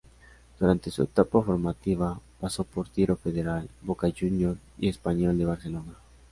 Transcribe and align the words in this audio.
Durante 0.59 0.89
su 0.89 1.03
etapa 1.03 1.43
formativa, 1.43 2.19
pasó 2.39 2.63
por 2.63 2.89
Tiro 2.89 3.17
Federal, 3.17 3.69
Boca 3.83 4.07
Juniors 4.09 4.57
y 4.79 4.89
Espanyol 4.89 5.37
de 5.37 5.45
Barcelona. 5.45 5.93